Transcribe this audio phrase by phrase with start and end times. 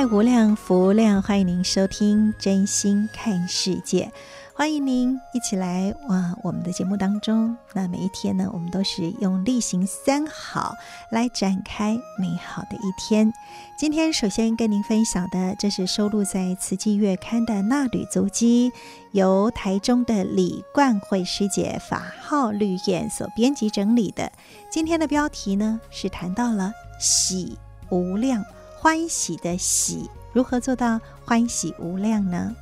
[0.00, 4.10] 爱无量，福无量，欢迎您收听真心看世界。
[4.54, 6.34] 欢迎您一起来哇！
[6.42, 10.74] 我们的节目当中，那每一天呢，我们都是用例行三好
[11.10, 13.30] 来展开美好的一天。
[13.78, 18.72] 今天首先跟您分享的，这是收录在《慈济月刊》的纳履足迹，
[19.12, 24.32] 由台中的李冠慧师姐法号绿燕所编辑整理的。
[24.70, 27.58] 今天的标题呢，是谈到了喜
[27.90, 28.42] 无量，
[28.82, 32.56] 欢喜的喜，如何做到欢喜无量呢？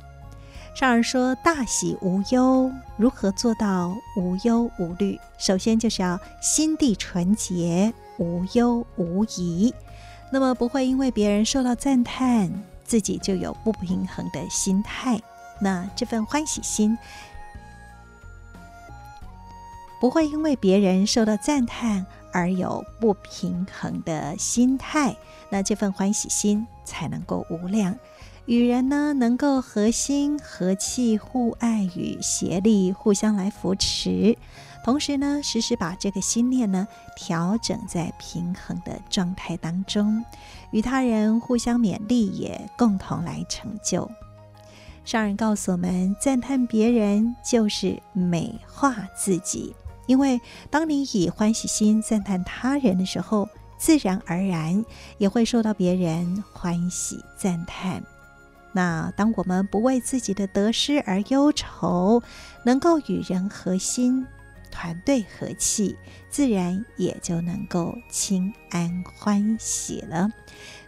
[0.75, 5.17] 上人说：“大喜无忧，如何做到无忧无虑？
[5.37, 9.73] 首先就是要心地纯洁，无忧无疑。
[10.29, 12.51] 那么不会因为别人受到赞叹，
[12.83, 15.21] 自己就有不平衡的心态。
[15.61, 16.97] 那这份欢喜心，
[20.01, 25.15] 不会因为别人受到赞叹而有不平衡的心态。
[25.49, 27.95] 那这份欢喜心才能够无量。”
[28.45, 34.35] 与人呢，能够和心和气，互爱与协力，互相来扶持。
[34.83, 40.25] 同时呢，时时把这个心念呢调整在平衡的状态当中，
[40.71, 44.09] 与他人互相勉励，也共同来成就。
[45.05, 49.75] 上人告诉我们，赞叹别人就是美化自己，
[50.09, 53.47] 因为当你以欢喜心赞叹他人的时候，
[53.77, 54.83] 自然而然
[55.19, 58.03] 也会受到别人欢喜赞叹。
[58.71, 62.23] 那当我们不为自己的得失而忧愁，
[62.63, 64.25] 能够与人和心、
[64.71, 65.95] 团队和气，
[66.27, 70.27] 自然也就能够心安欢喜了。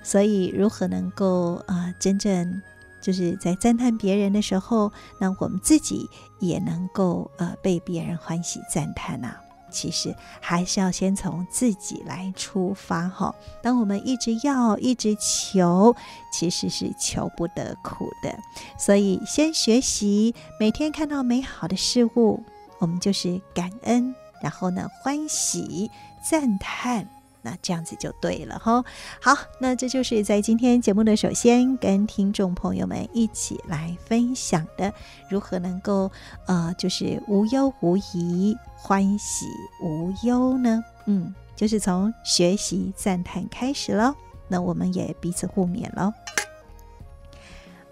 [0.02, 2.60] 所以，如何能够啊、真正
[3.02, 6.08] 就是在赞叹别人的时候，那我们自己
[6.40, 9.42] 也能够呃被别人欢喜赞叹呐、啊？
[9.72, 13.34] 其实还是要先从自己来出发哈。
[13.64, 15.96] 当我们一直要、一直求，
[16.34, 18.38] 其实是求不得苦的。
[18.78, 22.44] 所以先学习，每天看到美好的事物，
[22.80, 25.90] 我们就是感恩，然后呢欢喜、
[26.22, 27.08] 赞叹。
[27.42, 28.84] 那这样子就对了哈。
[29.22, 34.94] 好，那这就是在今天节目的首先跟听众朋友们一起来分享的，
[35.30, 36.12] 如何能够
[36.46, 39.46] 呃，就是无忧无疑、欢喜
[39.82, 40.84] 无忧呢？
[41.06, 44.16] 嗯，就是从学习赞叹开始喽。
[44.48, 46.14] 那我们也彼此互勉喽。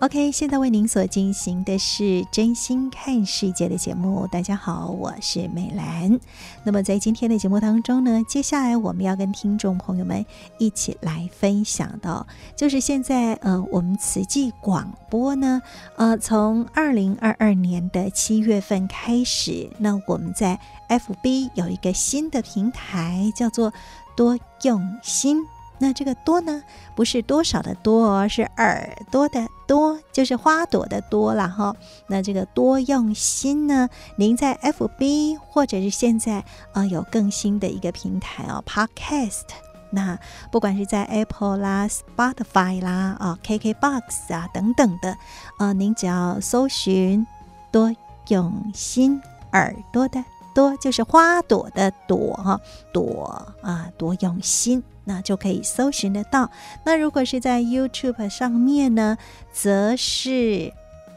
[0.02, 4.26] OK，现在为您所进行的是真心看世界的节目。
[4.28, 6.18] 大家好，我是美兰。
[6.64, 10.26] 那么在今天的节目当中呢，接下来我们要跟听众朋友们
[10.58, 15.62] 一起来分享的，就是现在呃，我们慈济广播呢，
[15.98, 23.74] 呃，从二零二二年的七月份开始，那我们在 FB 有一个新的平台，叫做
[24.16, 25.40] 多用心。
[25.80, 26.62] 那这个多呢，
[26.96, 31.76] 不是多少的多哦，是耳朵的多，就是花朵的多了哈。
[32.08, 33.88] 那这个多用心呢，
[34.18, 39.46] 您在 FB 或者是现在啊、有更新的一个平台哦，Podcast。
[39.92, 40.20] 那
[40.52, 45.18] 不管是在 Apple 啦、Spotify 啦、啊 KKBox 啊等等的，
[45.58, 47.26] 呃，您只要搜寻
[47.72, 47.92] 多
[48.28, 49.20] 用心，
[49.54, 50.24] 耳朵的
[50.60, 52.60] 多就是花朵的朵哈，
[52.92, 54.84] 朵啊多用心。
[55.06, 56.52] 那就可以搜寻得到。
[56.86, 59.18] 那如果是在 YouTube 上面呢，
[59.52, 60.72] 则是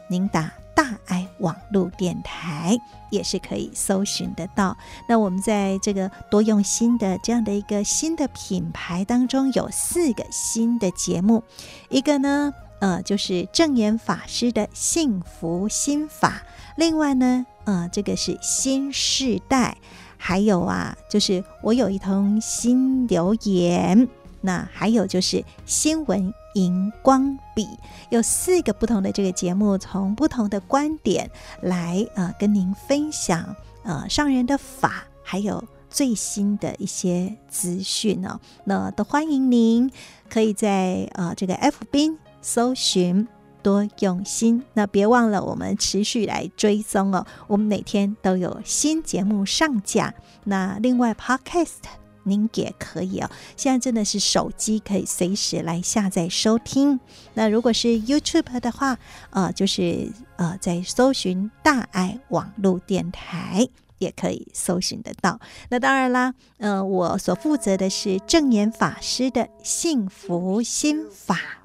[0.07, 2.75] 您打“大爱网络电台”
[3.11, 4.75] 也是可以搜寻得到。
[5.07, 11.43] 那我们在这个多用心的这样的一个新的品牌当中，有四个新的节目。
[11.89, 16.31] 一个呢，呃，就是证严法师的幸福心法；
[16.77, 19.77] 另外呢，呃，这个是新世代。
[20.17, 24.07] 还有啊，就是我有一通新留言，
[24.39, 27.67] 那还有就是新闻荧光笔，
[28.09, 31.29] 有四个不同的这个节目，从不同的观点
[31.59, 38.39] 来呃跟您分享呃上人的法，还有最新的一些资讯呢。
[38.63, 39.91] 那都欢迎您
[40.29, 43.27] 可以在呃这个 FB 搜寻。
[43.63, 47.25] 多用心，那别忘了我们持续来追踪哦。
[47.47, 50.13] 我们每天都有新节目上架。
[50.43, 51.81] 那另外，Podcast
[52.23, 53.31] 您也可以哦。
[53.55, 56.99] 现在真的是手机可以随时来下载收听。
[57.33, 58.97] 那如果是 YouTube 的话，
[59.31, 63.67] 呃，就是呃，在搜寻大爱网络电台
[63.97, 65.39] 也可以搜寻得到。
[65.69, 71.62] 那当然啦，呃，我所负责的是证严法师的幸福心法。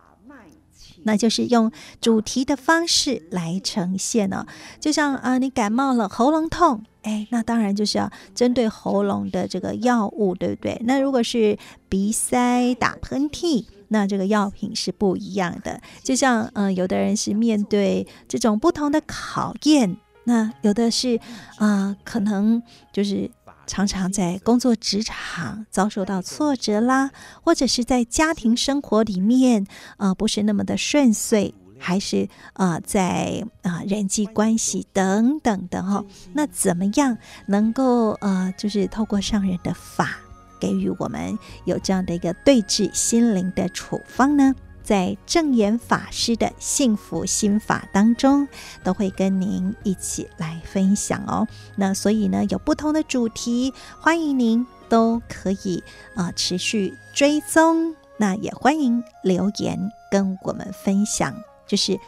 [1.09, 1.73] 那就是用
[2.03, 10.79] 主题的方式来呈现呢、哦，就像啊、你感冒了，喉咙痛，哎，那当然就是要针对喉咙的这个药物，对不对？
[10.85, 11.57] 那如果是
[11.89, 15.81] 鼻塞、打喷嚏，那这个药品是不一样的。
[16.03, 21.19] 就像嗯、有的人是面对这种不同的考验，那有的是
[21.57, 22.63] 啊、可能
[22.93, 23.31] 就是。
[23.69, 27.11] 常常在工作职场遭受到挫折啦，
[27.45, 29.67] 或者是在家庭生活里面，
[29.99, 37.17] 呃，不是那么的顺遂，还是呃，在啊、人际关系等等的哈、哦，那怎么样
[37.47, 40.17] 能够呃，就是透过上人的法，
[40.59, 44.55] 给予我们有这样的一个对治心灵的处方呢？
[44.89, 48.49] 在证严法师的幸福心法当中，
[48.83, 51.47] 都会跟您一起来分享哦。
[51.77, 57.95] 那所以呢，有不同的主题，欢迎您都可以啊、持续追踪。
[58.17, 59.79] 那也欢迎留言
[60.11, 61.35] 跟我们分享，
[61.67, 62.01] 就是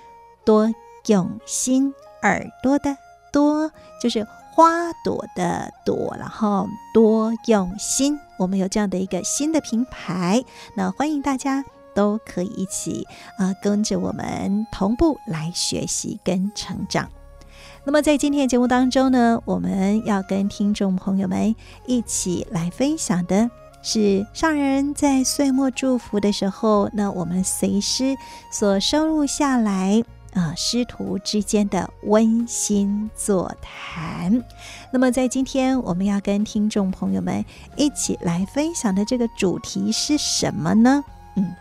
[0.47, 0.73] 多
[1.05, 1.93] 用心，
[2.23, 2.97] 耳朵的
[3.31, 3.71] 多
[4.03, 8.19] 就是花朵的朵，然后多用心。
[8.38, 10.43] 我们有这样的一个新的品牌，
[10.75, 11.62] 那欢迎大家。
[12.00, 13.06] 都可以一起
[13.37, 17.11] 啊、跟着我们同步来学习跟成长。
[17.85, 21.55] 那么在今天的节目当中呢，我们要跟听众朋友们
[21.87, 23.50] 一起来分享的
[23.82, 28.17] 是上人在岁末祝福的时候，那我们随师
[28.50, 34.43] 所收录下来啊、师徒之间的温馨座谈。
[34.91, 37.44] 那么在今天我们要跟听众朋友们
[37.76, 41.05] 一起来分享的这个主题是什么呢？
[41.37, 41.55] 嗯。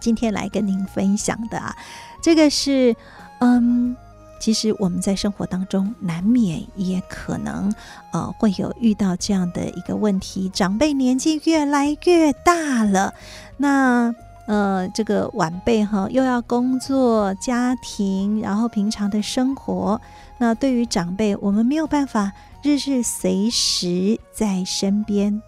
[0.00, 1.76] 今天来跟您分享的啊，
[2.22, 2.94] 这个是，
[3.40, 3.96] 嗯，
[4.38, 7.72] 其实我们在生活当中难免也可能，
[8.12, 13.14] 呃，会有遇到这样的一个问题，长辈年纪越来越大了，
[13.56, 14.14] 那
[14.46, 20.00] 呃，这个晚辈哈又要工作、家庭，然后平常的生活，
[20.38, 22.32] 那对于长辈，我们没有办法
[22.62, 25.42] 日日随时在身边，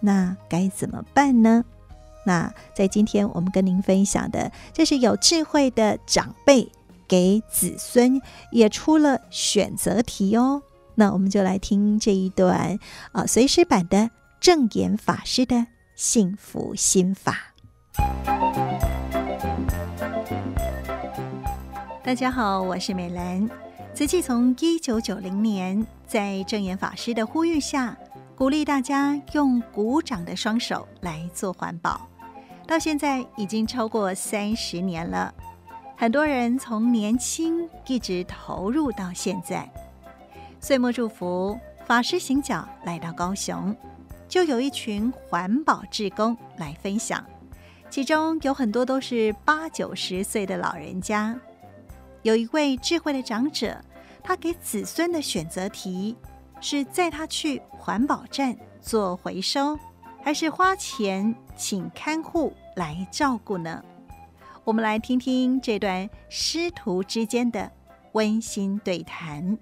[0.00, 1.64] 那该怎么办呢？
[2.24, 6.70] 那在今天我们跟您分享的，这是有智慧的长辈
[7.08, 8.20] 给子孙
[8.52, 10.62] 也出了选择题哦。
[10.96, 12.78] 那我们就来听这一段
[13.12, 17.54] 啊，随师版的证言法师的幸福心法。
[22.02, 23.48] 大家好，我是美兰。
[23.94, 27.96] 慈济从一九九零年在证言法师的呼吁下，
[28.34, 32.09] 鼓励大家用鼓掌的双手来做环保。
[32.70, 35.34] 到现在已经超过三十年了，
[35.96, 39.68] 很多人从年轻一直投入到现在。
[40.60, 43.74] 岁末祝福，法师行脚来到高雄，
[44.28, 47.26] 就有一群环保志工来分享，
[47.90, 51.36] 其中有很多都是八九十岁的老人家。
[52.22, 53.76] 有一位智慧的长者，
[54.22, 56.16] 他给子孙的选择题
[56.60, 59.76] 是载他去环保站做回收，
[60.22, 63.84] 还是花钱请看护来照顾呢？
[64.64, 67.70] 我们来听听这段师徒之间的
[68.12, 69.58] 温馨对谈。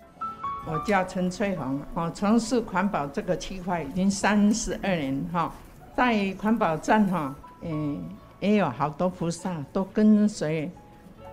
[0.64, 5.52] 我叫陈翠红，我从事环保这个区块已经三十二年哈，
[5.96, 8.00] 在环保站哈，嗯，
[8.38, 10.70] 也有好多菩萨都跟随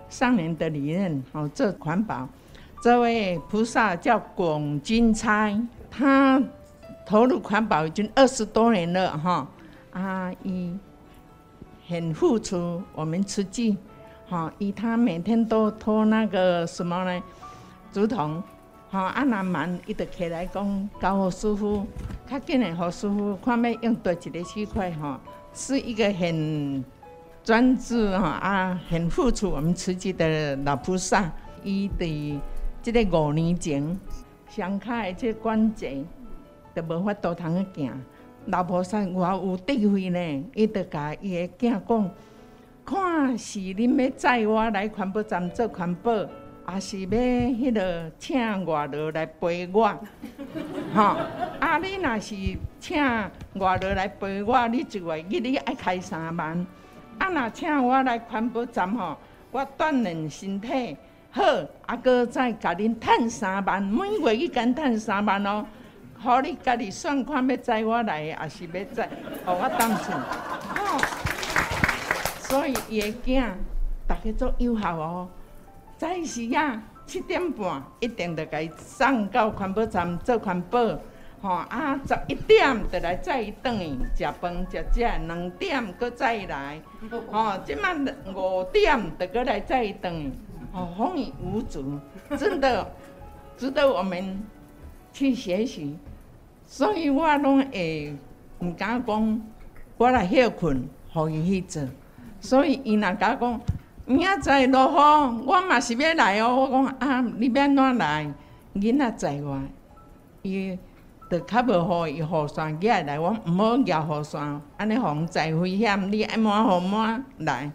[0.08, 2.28] 上年的理念哦做环保。
[2.82, 6.42] 这位菩萨叫龚金钗，他。
[7.08, 9.46] 投入环保已经二十多年了哈，
[9.96, 10.78] 阿姨
[11.88, 12.82] 很付出。
[12.94, 13.78] 我们慈济，
[14.28, 17.22] 哈，以他每天都拖那个什么呢？
[17.90, 18.42] 竹筒，
[18.90, 21.86] 哈，阿南蛮伊就起来讲，交给师傅，
[22.28, 25.18] 较紧的和师傅看要用多几个区块哈，
[25.54, 26.84] 是一个很
[27.42, 29.48] 专注哈啊，很付出。
[29.48, 31.32] 我们慈济的老菩萨，
[31.64, 32.38] 伊的
[32.82, 33.98] 这个五年前，
[34.50, 36.04] 上开这关节。
[36.76, 38.04] 都无法度通去行，
[38.46, 42.10] 老菩萨偌有智慧呢，伊就甲伊个囝讲，
[42.84, 46.12] 看是恁要载我来环保站做环保，
[46.64, 49.88] 还是要迄个请外劳来陪我？
[50.94, 51.16] 吼、哦，
[51.58, 52.36] 啊，你若是
[52.78, 56.66] 请外劳来陪我，你一个月你爱开三万。
[57.18, 59.16] 啊，若请我来环保站吼，
[59.50, 60.96] 我锻炼身体
[61.30, 61.42] 好，
[61.86, 65.66] 啊，搁再甲恁趁三万，每月去干趁三万哦。
[66.18, 69.08] 好，你家己算看要载我来，还是要载，
[69.44, 70.12] 互我当厝。
[70.14, 70.98] 哦，
[72.40, 73.52] 所以伊个囝，
[74.06, 75.28] 大家做友好哦。
[75.98, 80.78] 早时啊，七点半一定着甲伊送到环保站做环保。
[81.42, 86.80] 吼啊，十一点着来载伊转去食饭食食，两点搁载伊来。
[87.30, 88.02] 吼，即满
[88.34, 90.32] 五点着搁来载伊转去。
[90.72, 92.00] 吼，风雨无阻，
[92.38, 92.90] 真的
[93.58, 94.42] 值得我们
[95.16, 95.96] 去学习。
[96.66, 98.14] 所以我拢会
[98.58, 99.40] 毋敢讲，
[99.96, 101.82] 我来休困，互伊去做。
[102.40, 103.60] 所以伊若甲讲，
[104.04, 106.68] 明仔载落雨，我嘛是要来哦。
[106.70, 108.30] 我讲啊，你要怎来？
[108.74, 109.62] 囡仔载我，
[110.42, 110.78] 伊
[111.30, 116.12] 着较无互伊雨伞举来，我毋好举雨伞，安尼防载危险。
[116.12, 117.70] 你爱满互满来。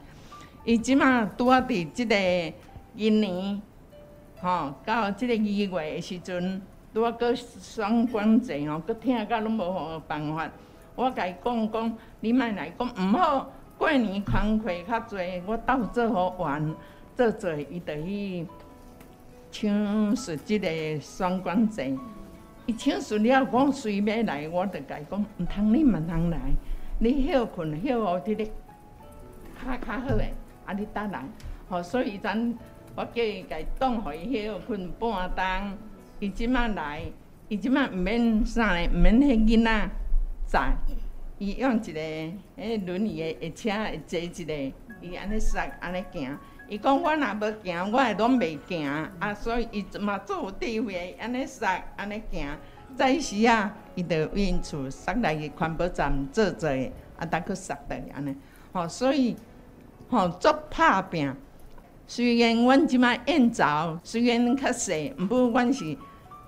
[0.64, 2.16] 伊即马拄啊伫即个
[2.96, 3.60] 今年，
[4.42, 6.62] 吼到即个二月诶时阵。
[6.94, 10.50] 拄啊，搁双关节哦，搁疼甲拢无好办法。
[10.96, 13.52] 我甲伊讲讲，你莫来讲毋好。
[13.78, 15.16] 过年工课较济，
[15.48, 16.76] 我斗做好玩，
[17.16, 18.46] 做做伊着去
[19.52, 21.98] 抢述即个双关节。
[22.68, 26.38] 伊抢述了，我随要来，我就甲伊讲，毋通你毋通来，
[27.00, 30.34] 你休困休互即个较较好诶，
[30.66, 31.24] 啊你倒来。
[31.68, 32.54] 吼，所以咱
[32.96, 35.78] 我叫伊甲伊当互伊休困半冬。
[36.22, 37.02] 伊即马来，
[37.50, 39.90] 伊即马毋免啥嘞，毋免迄囡仔
[40.46, 40.72] 载，
[41.40, 44.54] 伊用一个迄轮椅个车会坐一个，
[45.02, 46.38] 伊安尼塞安尼行。
[46.70, 48.88] 伊讲我若要行，我会拢袂行。
[49.18, 52.56] 啊，所以伊嘛做有智慧，安尼塞安尼行。
[52.96, 56.70] 早时啊，伊着因厝塞来去环保站坐坐，
[57.18, 58.36] 啊，逐去塞倒安尼。
[58.74, 59.36] 吼，所以
[60.08, 61.34] 吼做拍拼。
[62.06, 65.98] 虽然阮即马燕巢虽然较细，毋过阮是。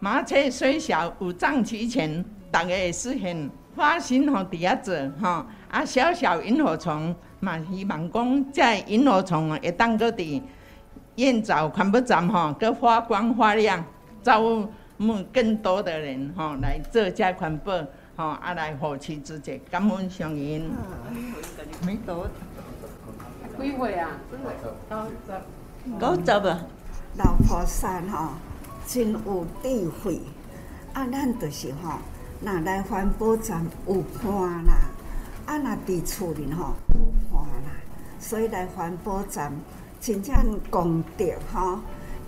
[0.04, 10.42] 马车虽小，五脏齐全，大家会实现花心吼底下做吼，啊小小萤火虫嘛，希望讲在萤火虫会当个伫
[11.16, 13.82] 燕巢环保站吼，搁发光发亮，
[14.22, 14.42] 招
[14.98, 17.72] 募更多的人吼来做这款保
[18.18, 20.70] 吼，啊来护持自己，感恩上人。
[21.86, 22.28] 没多
[23.58, 24.10] 几岁啊？
[24.90, 25.32] 九十，
[25.98, 26.60] 九十啊，
[27.16, 28.34] 老菩萨吼。
[28.88, 30.20] 真有智慧，
[30.94, 32.00] 啊，咱就是吼，
[32.42, 34.74] 若来环保站有伴啦，
[35.46, 37.00] 啊，若伫厝里吼有
[37.32, 37.72] 伴啦，
[38.20, 39.52] 所以来环保站
[40.00, 41.80] 真正功德吼，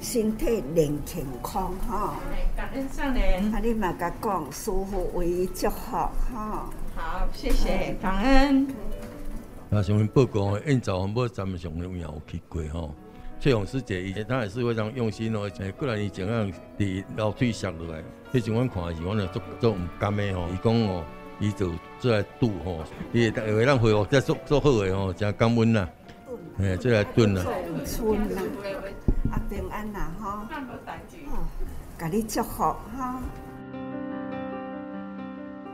[0.02, 2.14] 身体练健康吼。
[2.56, 3.54] 感恩上人。
[3.54, 6.10] 啊，你嘛甲讲，师父为伊祝福吼。
[6.96, 8.68] 好，谢谢，感恩。
[9.72, 12.94] 啊，上面报告，因在环保站上面有去过吼。
[13.46, 15.48] 翠红师姐，以前她也是非常用心哦。
[15.60, 20.48] 诶，过来伊怎样伫楼梯上落来，迄阵阮看的是，阮就做做毋甘的吼。
[20.52, 21.06] 伊讲哦，
[21.40, 22.84] 伊就做来拄吼，
[23.14, 25.88] 伊会会咱恢复再做做好诶吼，真感恩啦。
[26.58, 27.46] 诶，做来炖啦。
[27.86, 28.42] 春啦，
[29.30, 30.28] 啊平安啦吼。
[30.28, 30.48] 哦，
[32.00, 33.22] 甲你祝福哈。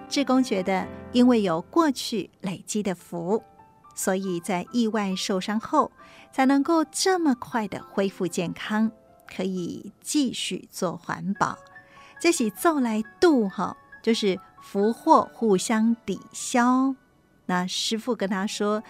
[0.09, 3.41] 志工觉得，因为有过去累积的福。
[3.93, 5.91] 所以在意外受伤后，
[6.31, 8.91] 才能够这么快的恢复健康，
[9.27, 11.57] 可以继续做环保。
[12.19, 16.95] 这是做来度哈，就是福祸互相抵消。
[17.47, 18.83] 那师傅跟他说，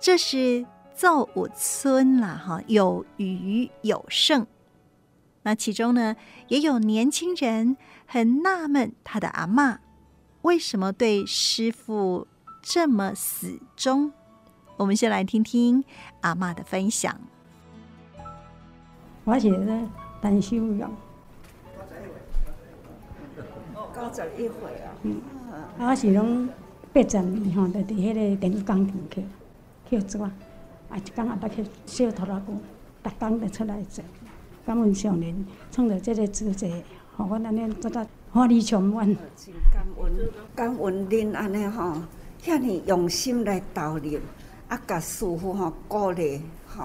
[0.00, 0.64] 这是
[0.94, 4.46] 造物村啦哈，有余有剩。
[5.42, 6.16] 那其中呢，
[6.48, 7.76] 也有年轻人
[8.06, 9.78] 很纳闷，他的阿嬷
[10.42, 12.26] 为什么对师傅
[12.62, 14.12] 这么死忠。
[14.78, 15.84] 我们先来听听
[16.20, 17.12] 阿妈的分享。
[19.24, 19.88] 我是咧
[20.22, 20.88] 陈秀容，
[23.92, 24.94] 九十一岁啊。
[25.02, 25.20] 嗯，
[25.80, 26.48] 我是拢
[26.92, 29.24] 八十年吼，就伫迄个电子工厂去
[29.90, 30.32] 去做啊。
[30.90, 32.52] 啊，一工也捌去小拖拉机，
[33.02, 34.04] 逐工就出来做。
[34.64, 36.70] 感恩上人创造这个姿势，
[37.16, 39.08] 互阮安尼做得法力充满。
[39.34, 42.00] 真感恩，感恩恁安尼吼，
[42.40, 44.20] 遐尼用心来投入。
[44.68, 46.82] 啊，甲师傅吼鼓励吼，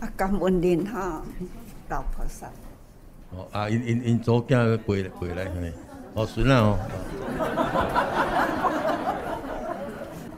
[0.00, 1.20] 啊，感恩恁吼，
[1.88, 2.46] 老菩萨。
[3.36, 5.72] 哦，啊，因因因祖囝陪陪来，嘿，
[6.14, 6.78] 哦，孙啊哦。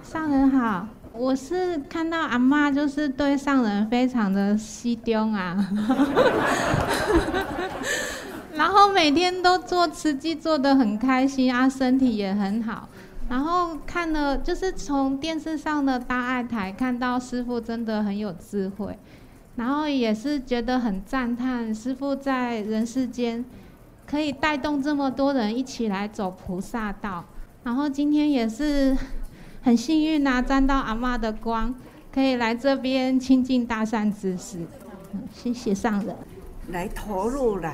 [0.02, 5.56] 上人好，我是看到阿嬷就是对上人非常的惜重啊，
[8.54, 12.88] 然后每天都做慈济做得很开心啊，身体也很好。
[13.32, 18.98] 然后看了就是从电视上的大爱台看到师傅真的很有智慧，
[19.56, 23.42] 然后也是觉得很赞叹师傅在人世间
[24.06, 27.24] 可以带动这么多人一起来走菩萨道。
[27.64, 28.94] 然后今天也是。
[29.64, 31.72] 很幸运呐、啊，沾到阿嬷的光，
[32.12, 34.58] 可以来这边亲近大善知识。
[35.32, 36.16] 谢谢上人。
[36.70, 37.72] 来投入啦，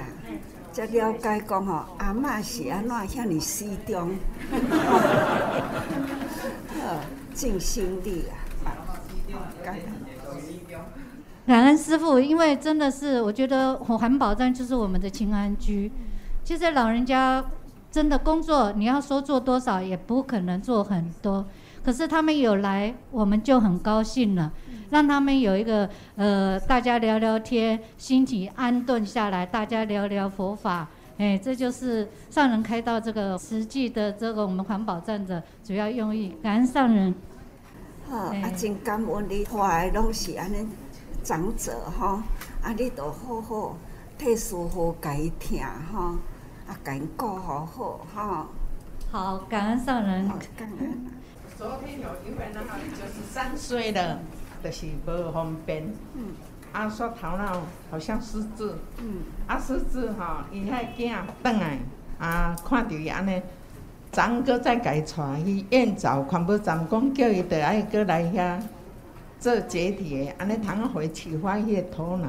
[0.78, 4.14] 才了解讲吼，阿嬷是安怎遐尔惜重，
[7.34, 8.38] 尽心力啊。
[9.64, 9.82] 感恩，
[11.44, 15.90] 感恩师傅，因为真的是，我觉得环保站就是我们的清安居。
[16.44, 17.44] 其实老人家
[17.90, 21.44] 真的工作，你要说做多少，也不可能做很多。
[21.84, 24.52] 可是他们有来，我们就很高兴了，
[24.90, 36.36] 让他们有一个呃，大家聊聊天，心情安顿下来，大家聊聊佛法，哎，这就是上人开到这个实际的这个我们环保站的主要用意。
[36.42, 37.14] 感恩上人。
[38.08, 40.66] 好，啊，真感恩你，怀拢是安尼
[41.22, 42.22] 长者哈，
[42.62, 43.76] 啊，你都好好
[44.16, 46.16] 替师父家己听哈，
[46.66, 48.48] 啊，家己顾好好哈。
[49.10, 50.26] 好，感恩上人。
[50.56, 51.06] 感恩。
[51.56, 52.60] 昨天有一位呢，
[52.92, 54.20] 就是三岁了，
[54.62, 55.84] 就是无方便。
[56.14, 56.24] 嗯。
[56.70, 58.74] 啊，说头脑好像失智。
[58.98, 59.22] 嗯。
[59.46, 61.78] 啊，失智吼，伊遐囝转来，
[62.18, 63.40] 啊，看到伊安尼，
[64.12, 68.60] 昨个再改带去燕巢环保站，讲叫伊得爱过来遐
[69.40, 72.28] 做解体的，安尼通回启发伊的头脑。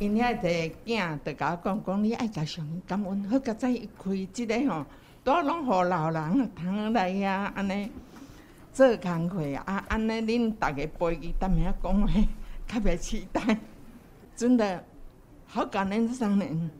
[0.00, 0.48] 因遐个
[0.86, 4.84] 囝得甲我讲，讲你爱甲上感恩，好甲再开即个吼，
[5.22, 7.90] 都拢互老人通来遐安尼。
[8.78, 12.08] 做工课啊，安尼恁大家陪伊，当面讲话，
[12.68, 13.58] 特别期待，
[14.36, 14.84] 真的
[15.48, 16.70] 好感恩上人。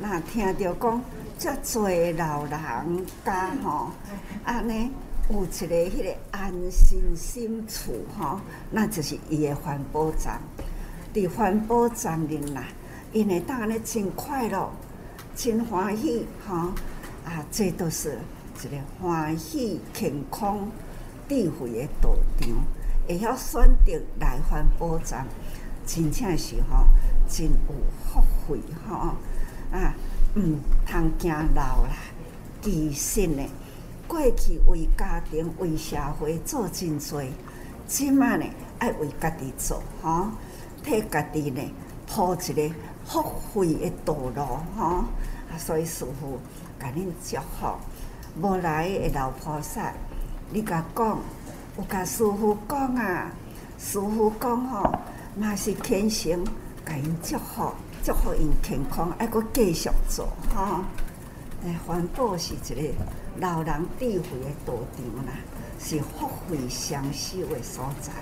[0.00, 1.00] 那听到讲，
[1.38, 1.78] 遮济
[2.18, 3.92] 老人家吼，
[4.42, 4.90] 安尼
[5.30, 8.40] 有一个迄个安心心处吼，
[8.72, 10.40] 那就是伊的环保站。
[11.14, 12.64] 伫环保站里啦，
[13.12, 14.68] 因会当安尼真快乐，
[15.36, 16.56] 真欢喜吼，
[17.24, 18.18] 啊，这都是
[18.64, 20.68] 一个欢喜健康。
[21.32, 22.48] 智慧的道场，
[23.08, 25.26] 会晓选择来环保站，
[25.86, 26.84] 真正是吼，
[27.26, 29.14] 真有福慧吼
[29.72, 29.94] 啊！
[30.36, 31.96] 毋通惊老啦，
[32.60, 33.42] 其实呢，
[34.06, 37.22] 过去为家庭、为社会做真多，
[37.86, 38.44] 即马呢
[38.78, 40.28] 爱为家己做吼，
[40.84, 41.62] 替家己呢
[42.06, 42.74] 铺一个
[43.06, 44.44] 福慧的道路
[44.76, 45.56] 吼啊！
[45.56, 46.38] 所以师父
[46.78, 47.78] 甲恁祝福，
[48.38, 49.94] 无来的老菩萨。
[50.52, 51.18] 你甲讲，
[51.78, 53.32] 有甲师傅讲啊，
[53.78, 54.98] 师傅讲吼，
[55.34, 56.44] 嘛是虔诚，
[56.84, 57.72] 甲因祝福，
[58.04, 60.84] 祝福因健康，还阁继续做吼。
[61.64, 62.94] 诶，环保是一个
[63.38, 65.32] 老人智慧的道场啦，
[65.78, 68.12] 是福慧双修的所在。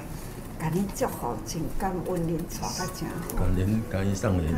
[0.60, 3.38] 甲恁祝福，真感恩恁带甲真好。
[3.38, 4.54] 感恩感恩上人。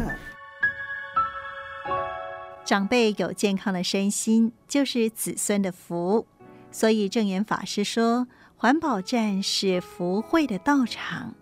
[2.65, 6.27] 长辈有健康的身心，就是子孙的福。
[6.73, 11.35] 所以证严法师说，环保站是福慧的道场，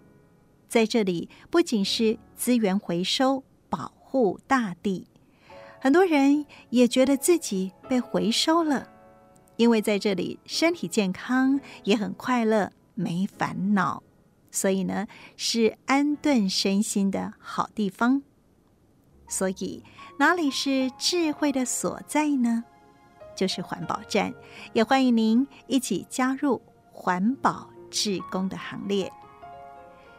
[0.69, 5.07] 在这里不仅是资源回收、保护大地，
[5.81, 8.89] 很多人也觉得自己被回收了，
[9.57, 14.03] 因为在这里身体健康，也很快乐，没烦恼，
[14.51, 18.23] 所以呢，是安顿身心的好地方。
[19.29, 19.85] 所以
[20.19, 22.65] 哪里是智慧的所在呢？
[23.41, 24.35] 就是环保站，
[24.75, 26.61] 也欢迎您一起加入
[26.93, 29.11] 环保志工的行列。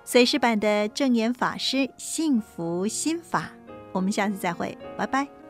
[0.04, 3.52] 随时版的正言法师幸福心法，
[3.92, 5.41] 我们下次再会，拜拜。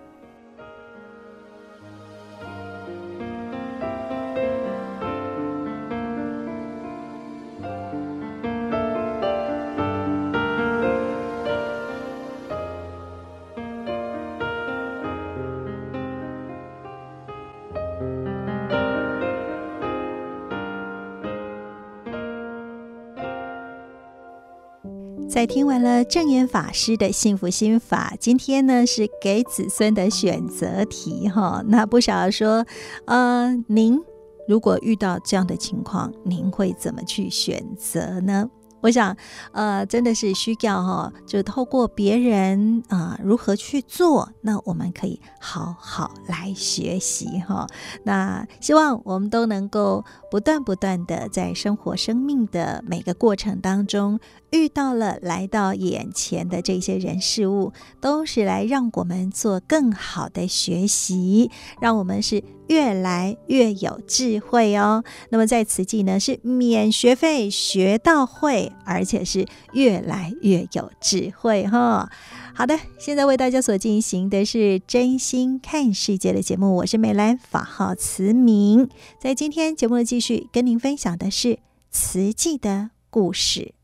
[25.42, 31.64] 在听完了正言法师的幸福心法，今天呢是给子孙的选择题哈。
[31.68, 32.64] 那不晓得说，
[33.06, 34.00] 呃，您
[34.48, 38.52] 如果遇到这样的情况，您会怎么去选择呢？
[38.82, 39.16] 我想，
[39.52, 47.68] 呃，真的是需要哈，就透过别人啊、如何去做，那我们可以好好来学习哈。
[48.04, 54.20] 那希望我们都能够不断不断的在生活、生命的每个过程当中，
[54.52, 61.50] 遇到了来到眼前的这些人事物，都是来让我们做更好的学习，
[61.82, 65.04] 让我们是越来越有智慧哦。
[65.30, 68.72] 那么在慈济呢，是免学费学到会。
[68.84, 72.10] 而且是越来越有智慧哈。
[72.54, 78.90] 好的，现在为大家所进行的是真心看世界的节目，我是美兰，法号慈明。
[79.18, 81.60] 在今天节目的继续跟您分享的是
[81.90, 83.81] 慈济的故事。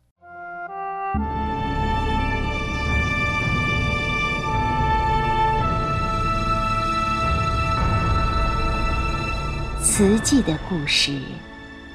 [9.90, 11.14] 慈济的故事，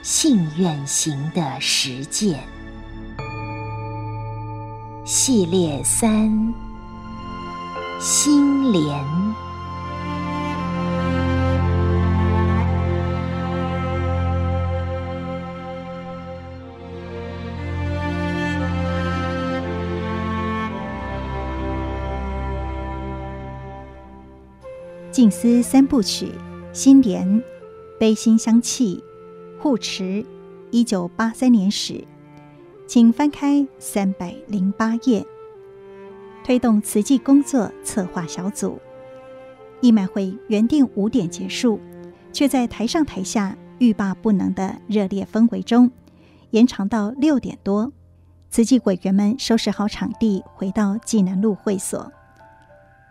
[0.02, 2.42] 信愿行的实践。
[5.04, 6.52] 系列三：
[8.00, 8.82] 心莲。
[25.12, 26.32] 静思三部曲：
[26.72, 27.40] 心莲、
[27.98, 29.02] 悲心相契、
[29.60, 30.24] 护持。
[30.70, 32.04] 一九八三年始。
[32.86, 35.24] 请翻开三百零八页。
[36.44, 38.78] 推动慈济工作策划小组，
[39.80, 41.80] 义卖会原定五点结束，
[42.32, 45.90] 却在台上台下欲罢不能的热烈氛围中，
[46.50, 47.92] 延长到六点多。
[48.50, 52.12] 慈济委员们收拾好场地，回到济南路会所。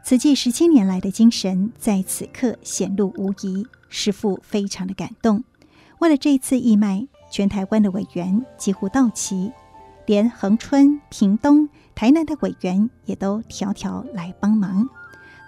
[0.04, 5.44] 慈济十七年来的精神在此刻显露无遗，师父非常的感动。
[6.00, 9.52] 为了这次义卖，全台湾的委员几乎到齐。
[10.08, 14.90] 连恒春、屏东、台南的委员也都条条来帮忙。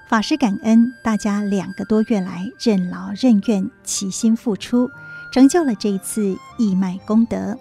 [0.08, 4.90] 法师感恩大家两个多月来任劳任怨、齐心付出，
[5.34, 7.58] 成就了这一次义卖功德。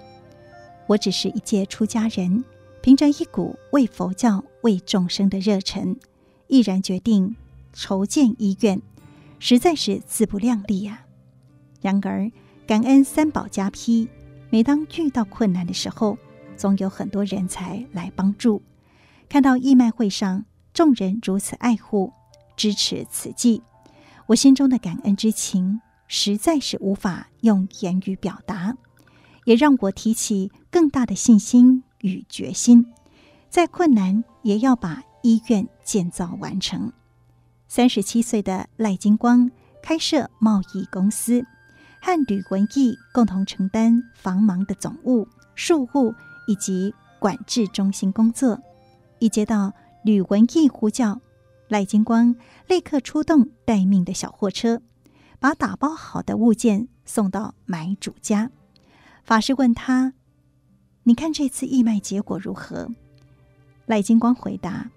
[0.87, 2.45] 我只是一介出家人，
[2.83, 5.97] 凭着一股为佛教、为众生的热忱，
[6.53, 7.35] 毅然决定
[7.73, 8.83] 筹建医院，
[9.39, 11.07] 实在是自不量力、啊。
[11.81, 12.31] 然而，
[12.67, 14.07] 感恩三宝加批，
[14.51, 16.19] 每当遇到困难的时候，
[16.55, 18.61] 总有很多人才来帮助。
[19.31, 22.13] 看到义卖会上众人如此爱护、
[22.55, 23.63] 支持此计，
[24.27, 28.77] 我心中的感恩之情实在是无法用言语表达，
[29.47, 32.93] 也让我提起更大的信心与决心，
[33.49, 36.93] 再困难也要把医院建造完成。
[37.69, 39.51] 三十七岁的赖金光
[39.83, 41.45] 开设贸易公司，
[42.01, 46.15] 和吕文义共同承担繁忙的总务、术务。
[46.49, 48.61] 以及管制中心工作，
[49.21, 51.21] 一接到吕文义呼叫，
[51.69, 52.35] 赖金光
[52.67, 54.83] 立刻出动待命的小货车，
[55.39, 58.51] 把打包好的物件送到买主家。
[59.23, 60.15] 法师问他
[61.05, 62.89] ：“你看这次义卖结果如何？”
[63.87, 64.91] 赖金光回答：“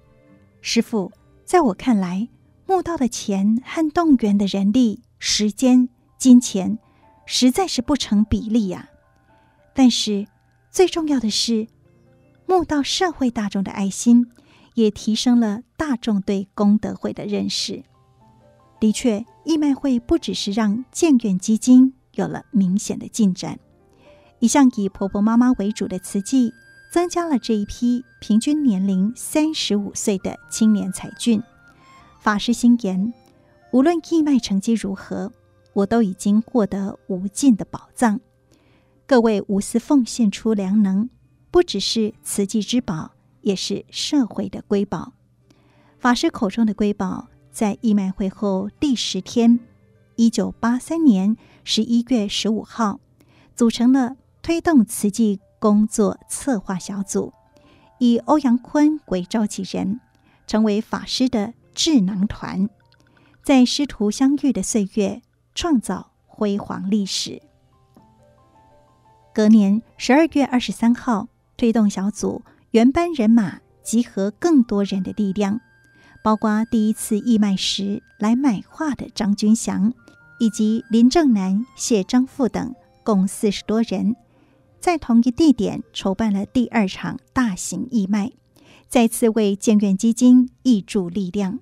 [0.67, 1.11] 师父，
[1.45, 2.27] 在我看来，
[2.65, 6.79] 募到的钱和动员的人力、时间、金钱，
[7.27, 8.89] 实在是不成比例呀。
[9.75, 10.25] 但是。”
[10.75, 11.67] 最重要的是，
[12.47, 14.29] 募到社会大众的爱心，
[14.73, 17.81] 也提升了大众对功德会的认识。
[18.77, 23.57] 的确，义卖会不只是让建院基金有了明显的进展，
[24.39, 26.51] 一向以婆婆妈妈为主的慈济，
[26.95, 31.43] 增加了这一批平均年龄三十五岁的青年才俊。
[32.21, 33.13] 法师心言：
[33.73, 35.33] 无论义卖成绩如何，
[35.73, 38.21] 我都已经获得无尽的宝藏。
[39.05, 41.09] 各位无私奉献出良能，
[41.51, 45.11] 不只是慈济之宝，也是社会的瑰宝。
[45.99, 49.59] 法师口中的瑰宝，在义卖会后第十天，
[50.15, 53.01] 一九八三年十一月十五号，
[53.53, 57.33] 组成了推动慈济工作策划小组，
[57.99, 59.99] 以欧阳坤为召集人，
[60.47, 62.69] 成为法师的智囊团，
[63.43, 65.21] 在师徒相遇的岁月，
[65.53, 67.41] 创造辉煌历史。
[69.33, 72.41] 隔年十二月二十三号，推动小组
[72.71, 75.59] 原班人马集合更多人的力量，
[76.23, 79.93] 包括第一次义卖时来买画的张君祥，
[80.39, 84.15] 以及林正南、谢章富等，共四十多人，
[84.85, 88.31] 在同一地点筹办了第二场大型义卖，
[88.87, 91.57] 再次为建院基金挹注力量。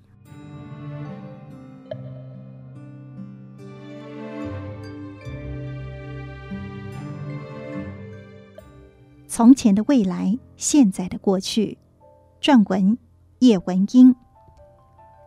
[9.26, 11.78] 从前的未来，现在的过去。
[12.42, 12.98] 撰文
[13.38, 14.14] 叶文英。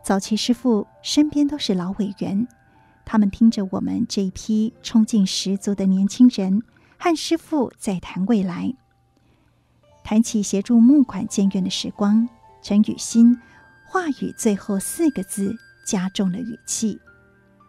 [0.04, 2.48] 早期师父身边都是老委员，
[3.04, 6.62] 他们听着我们这一批冲劲十足的年轻人
[6.98, 8.74] 和师父在谈未来，
[10.04, 12.28] 谈起协助募款建院的时光。
[12.62, 13.40] 陈雨欣
[13.86, 15.56] 话语最后四个字
[15.86, 17.00] 加重了语气，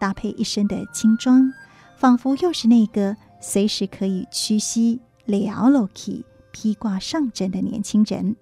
[0.00, 1.52] 搭配一身的轻装，
[1.96, 6.24] 仿佛又是那个随时可以屈膝了了起。
[6.50, 8.34] 披挂上阵的年轻人，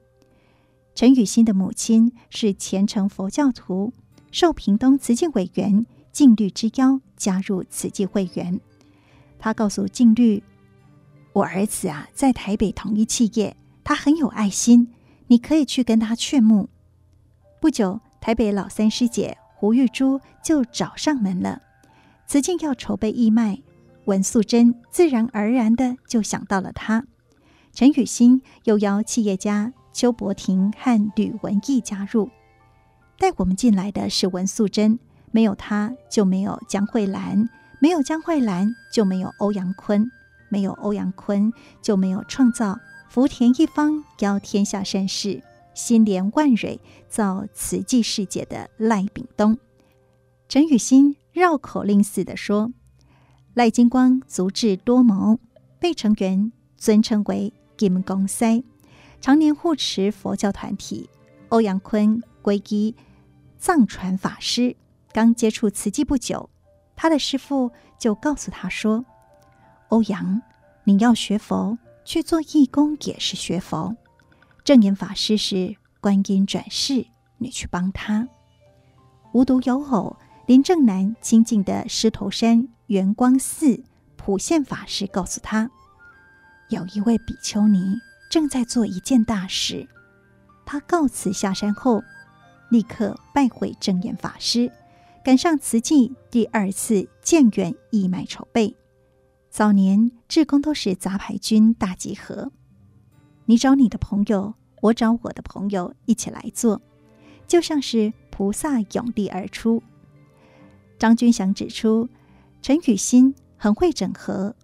[0.94, 3.92] 陈雨欣的母亲是虔诚佛教徒，
[4.30, 8.58] 受屏东慈济委员静律之邀加入慈济会员。
[9.38, 10.42] 他告诉静律
[11.36, 14.94] ：“我儿子啊，在台北同一企业，他很有爱心，
[15.26, 16.70] 你可以去跟他劝募。”
[17.60, 21.60] 不久，台北老三师姐胡玉珠就找上门了。
[22.26, 23.60] 慈济要筹备义卖，
[24.06, 27.04] 文素贞自然而然的就想到了他。
[27.74, 32.30] 陈雨欣又邀企业家邱伯庭和吕文义加入。
[33.18, 34.98] 带我们进来的是文素贞，
[35.32, 40.10] 没有她就没有江慧兰，没有江慧兰就没有欧阳坤，
[40.48, 42.78] 没有欧阳坤就没有创造
[43.08, 45.42] 福田一方邀天下善士，
[45.74, 49.58] 心连万蕊造慈济世界的赖炳东。
[50.48, 52.72] 陈雨欣绕口令似的说
[53.54, 55.38] ：“赖金光足智多谋，
[55.78, 58.64] 被成员尊称为。”金光师
[59.20, 61.10] 常年护持佛教团体。
[61.50, 62.94] 欧阳坤皈依
[63.58, 64.74] 藏传法师，
[65.12, 66.48] 刚接触慈济不久，
[66.96, 69.04] 他的师父就告诉他说
[69.88, 70.42] ：“欧阳，
[70.84, 73.96] 你要学佛，去做义工也是学佛。
[74.64, 77.06] 证严法师是观音转世，
[77.38, 78.28] 你去帮他。”
[79.32, 83.84] 无独有偶，林正南亲近的狮头山圆光寺
[84.16, 85.70] 普现法师告诉他。
[86.68, 87.96] 有一位比丘尼
[88.30, 89.86] 正在做一件大事，
[90.64, 92.02] 他告辞下山后，
[92.70, 94.72] 立刻拜会证严法师，
[95.22, 98.74] 赶上慈济第二次建院义卖筹备。
[99.56, 102.52] 早年志工都是杂牌军大集合，
[103.46, 106.82] 你找你的朋友，我找我的朋友一起来做，
[107.48, 109.82] 就像是菩萨涌地而出。
[110.98, 112.06] 张君祥指出，
[112.60, 114.54] 陈雨欣很会整合。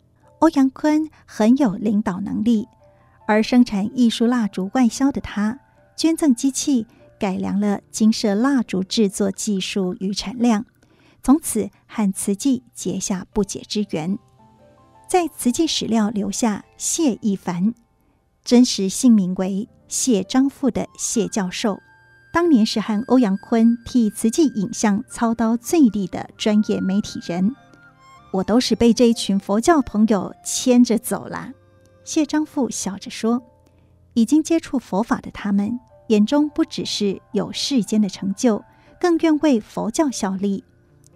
[0.41, 2.69] 欧阳坤很有领导能力，
[3.27, 5.59] 而生产艺术蜡烛外销的他，
[5.97, 6.87] 捐赠机器，
[7.19, 10.67] 改良了金色蜡烛制作技术与产量，
[11.23, 14.19] 从此和瓷器结下不解之缘。
[15.13, 17.75] 在慈济史料留下谢一凡，
[18.43, 21.83] 真实姓名为谢章富的谢教授，
[22.33, 27.55] 当年是和欧阳坤替慈济影像操刀最利的专业媒体人。
[28.31, 31.53] 我都是被这一群佛教朋友牵着走了。
[32.05, 33.43] 谢章富笑着说
[34.17, 38.65] ：“已经接触佛法的他们，眼中不只是有世间的成就，
[38.99, 40.65] 更愿为佛教效力。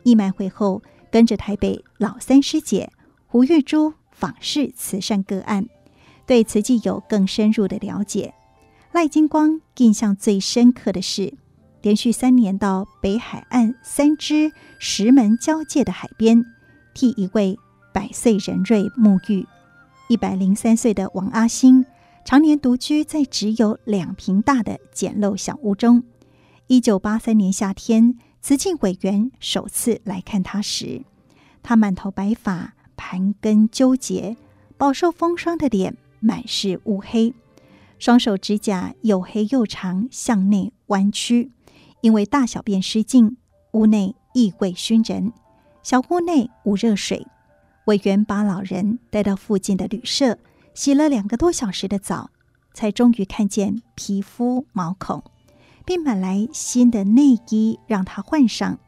[0.03, 2.93] 义卖会后，跟着台北老三师姐
[3.37, 5.69] 吴玉珠访视慈善个案，
[6.25, 8.33] 对慈济有更深入的了解。
[8.93, 11.35] 赖金光印象最深刻的是，
[11.83, 16.47] 连续三年到北海岸三芝石门交界的海边。”
[16.97, 17.59] 替一位
[17.93, 19.47] 百岁人瑞沐浴，
[20.09, 21.85] 一百零三岁的王阿兴
[22.25, 26.03] 常年独居在只有两坪大的简陋小屋中。
[26.69, 31.03] 一九八三年夏天，慈济委员首次来看他时，
[31.63, 34.37] 他满头白发，盘根纠结，
[34.77, 37.35] 饱受风霜的脸满是乌黑，
[37.99, 41.51] 双手指甲又黑又长，向内弯曲，
[42.01, 43.37] 因为大小便失禁，
[43.73, 45.33] 屋内异味熏人。
[45.83, 47.27] 小屋内无热水，
[47.85, 50.39] 委员把老人带到附近的旅社，
[50.75, 52.31] 洗了两个多小时的澡，
[52.75, 55.23] 才终于看见皮肤毛孔，
[55.85, 58.79] 并买来新的内衣让他换上。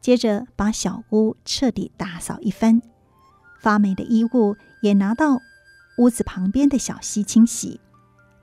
[0.00, 2.82] 接着把小屋彻底打扫一番，
[3.64, 5.40] 发霉的衣物也拿到
[5.96, 7.80] 屋子旁边的小溪清洗。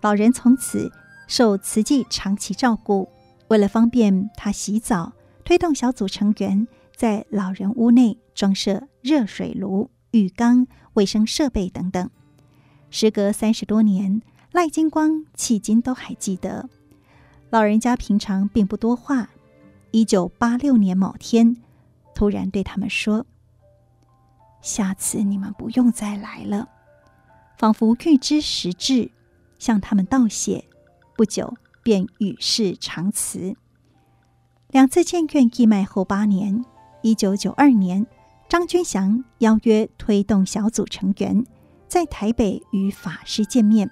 [0.01, 0.91] 老人从此
[1.27, 3.07] 受慈济长期照顾，
[3.49, 5.13] 为了方便他洗澡，
[5.45, 6.67] 推动小组成员。
[6.95, 12.10] 在老人屋内装设热水炉、浴缸、卫生设备等等。
[12.91, 16.69] 时隔三十多年，赖金光迄今都还记得。
[17.49, 19.29] 老人家平常并不多话。
[19.89, 21.57] 一九八六年某天，
[22.13, 23.25] 突然对他们说
[24.62, 26.67] ：“下次你们不用再来了。”
[27.58, 29.12] 仿佛预知时至，
[29.60, 30.65] 向他们道谢。
[31.15, 33.56] 不久便与世长辞。
[34.69, 36.65] 两次建院义卖后八年。
[37.04, 38.06] 一九九二年，
[38.47, 41.45] 张君祥邀约推动小组成员
[41.88, 43.89] 在台北与法师见面，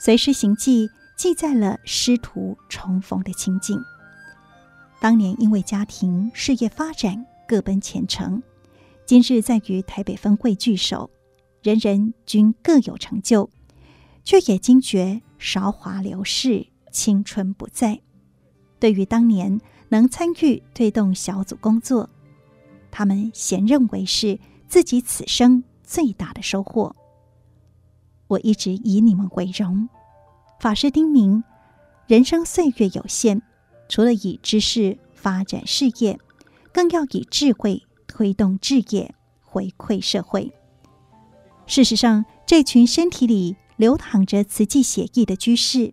[0.00, 3.80] 随师行记记载了师徒重逢的情景。
[5.00, 8.42] 当年因为家庭事业发展各奔前程，
[9.06, 11.10] 今日在于台北分会聚首，
[11.62, 13.50] 人人均各有成就，
[14.24, 18.00] 却也惊觉韶华流逝，青春不在。
[18.80, 22.08] 对于当年能参与推动小组工作，
[22.90, 24.38] 他们咸认为是
[24.68, 26.96] 自己此生最大的收获。
[28.26, 29.86] 我一直以你们为荣。
[30.60, 31.42] 法师叮咛：
[32.06, 33.42] 人生岁月有限。
[33.86, 36.18] 除了以知识发展事业，
[36.72, 37.82] 更要以智慧
[38.14, 40.52] 推动置业，回馈社会。
[41.66, 45.92] 事实上，这群身体里流淌着慈济血液的居士，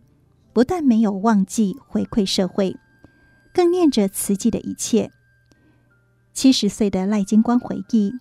[0.53, 2.77] 不但没有忘记回馈社会，
[3.51, 5.09] 更念着慈济的一切。
[6.31, 8.13] 七十岁的赖金光回忆，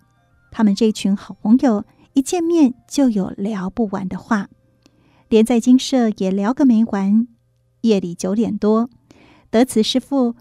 [0.49, 4.49] 他们这群好朋友一见面就有聊不完的话，
[5.29, 7.27] 连在精舍也聊个没完。
[7.81, 8.89] 夜里九点多。
[9.51, 10.33] 德慈师父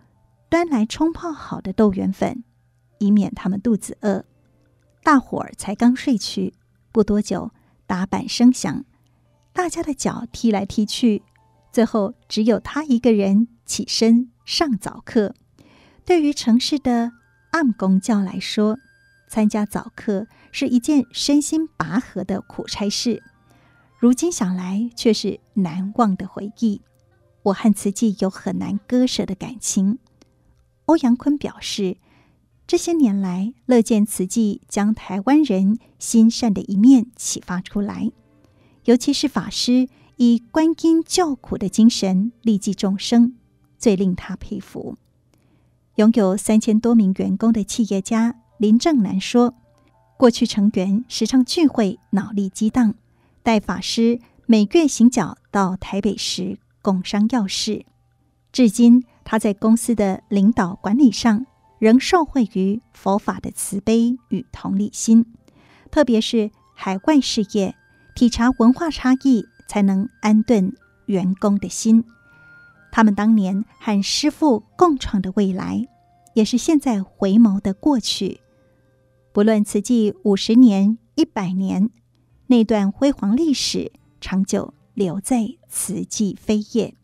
[0.49, 2.43] 端来冲泡好的豆圆粉，
[3.01, 4.25] 以免他们肚子饿。
[5.03, 6.55] 大伙儿才刚睡去，
[6.93, 7.51] 不多久，
[7.87, 8.85] 打板声响，
[9.53, 11.23] 大家的脚踢来踢去，
[11.73, 15.35] 最后只有他一个人起身上早课。
[16.05, 17.13] 对于城市的
[17.51, 18.79] 暗公教来说，
[19.29, 23.23] 参加早课是一件身心拔河的苦差事，
[23.99, 26.83] 如今想来却是难忘的回忆。
[27.45, 29.99] 我和慈济有很难割舍的感情。
[30.85, 31.97] 欧阳坤表示，
[32.71, 38.13] 这些年来乐见慈济将台湾人心善的一面启发出来，
[38.85, 43.35] 尤其是法师以观音救苦的精神利济众生，
[43.77, 44.97] 最令他佩服。
[45.97, 49.53] 拥有三千多名员工的企业家林正南说，
[50.17, 52.95] 过去成员时常聚会，脑力激荡，
[53.43, 56.61] 待法师每月行脚到台北时。
[56.83, 57.85] 共商要事，
[58.53, 61.45] 至今他在公司的领导管理上
[61.81, 65.27] 仍受惠于佛法的慈悲与同理心，
[65.91, 67.75] 特别是海外事业，
[68.15, 70.73] 体察文化差异，才能安顿
[71.07, 72.05] 员工的心。
[72.93, 75.89] 他们当年和师父共创的未来，
[76.35, 78.41] 也是现在回眸的过去。
[79.33, 81.91] 不论慈济五十年、一百年，
[82.47, 83.91] 那段辉煌历史，
[84.21, 84.73] 长久。
[84.93, 86.95] 留在慈济飞页。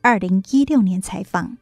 [0.00, 1.56] 二零一六年采访。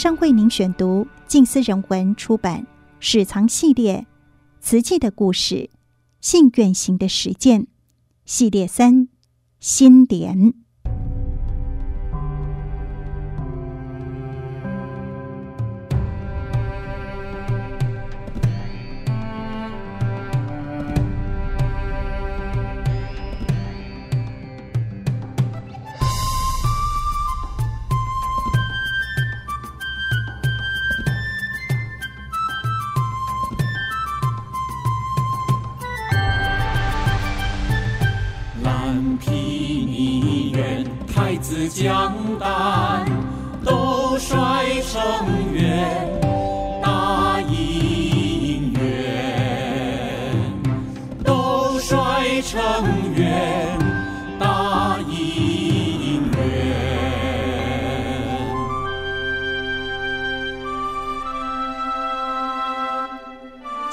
[0.00, 2.62] 上为您选读静思人文出版
[3.00, 3.98] 《史藏系列》
[4.58, 5.54] 《瓷器的故事》
[6.22, 7.64] 《信愿行的实践》
[8.24, 8.94] 系列三
[9.58, 10.38] 《新莲》。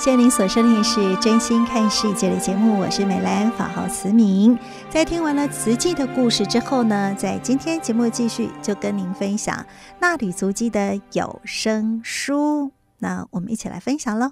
[0.07, 4.57] 现在您所收听的是《真心看世界》的节目，我是美兰，法号慈明。
[4.89, 9.65] 在听完了慈济的故事之后呢，在今天节目继续就跟您分享
[9.99, 12.71] 纳履足迹的有声书。
[12.99, 14.31] 那我们一起来分享喽。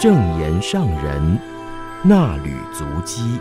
[0.00, 1.38] 正言上人
[2.02, 3.38] 纳履足迹。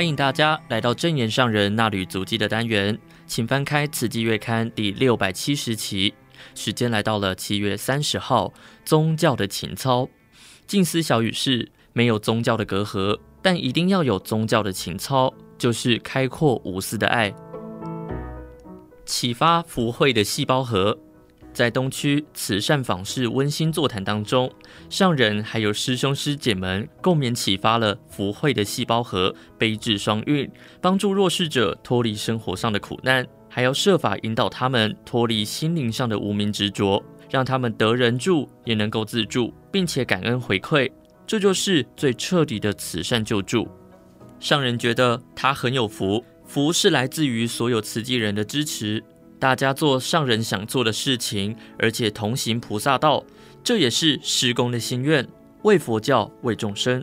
[0.00, 6.14] 欢迎大家来到证言上人那旅足迹的单元，请翻开《此季月刊》第六百七十期，
[6.54, 8.50] 时间来到了七月三十号，
[8.82, 10.08] 宗教的情操。
[10.66, 17.34] 静思小语是没有宗教的隔阂，但一定要有宗教的情操，就是开阔无私的爱，
[19.04, 20.98] 启发福慧的细胞核。
[21.52, 24.50] 在东区慈善访视温馨座谈当中，
[24.88, 40.90] 上人还有师兄师姐们共勉启发了福慧的细胞核，悲智双运，帮助弱势者脱离生活上的苦难，还要设法引导他们脱离心灵上的无明执着，让他们得人助也能够自助，并且感恩回馈，
[41.26, 43.68] 这就是最彻底的慈善救助。
[44.38, 49.02] 上人觉得他很有福，福是来自于所有慈济人的支持。
[49.40, 53.24] 大家做上人想做的事情，而且同行菩萨道，
[53.64, 55.26] 这也是师公的心愿。
[55.62, 57.02] 为佛教，为众生，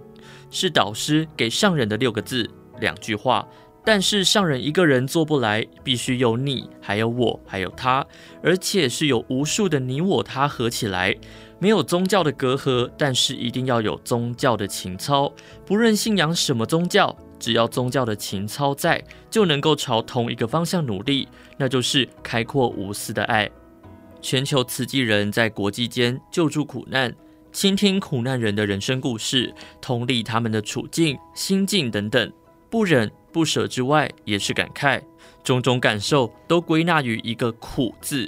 [0.52, 2.48] 是导师给上人的六个字、
[2.80, 3.46] 两句话。
[3.84, 8.06] 但是上人一个人做不来，必须有你，还有我，还有他，
[8.44, 11.16] 而且是有无数的你我他合起来。
[11.60, 15.34] 没有宗教的隔阂，但是一定要有宗教的情操。
[15.66, 17.18] 不论信仰什么宗教。
[17.40, 21.28] 只要宗教的情操在，就能够朝同一个方向努力，
[21.58, 23.50] 那就是开阔无私的爱。
[24.22, 27.14] 全球慈济人在国际间救助苦难，
[27.52, 32.32] 倾听苦难人的人生故事，同理他们的处境、心境等等，
[32.70, 35.02] 不忍不舍之外，也是感慨，
[35.44, 38.28] 种种感受都归纳于一个“苦”字。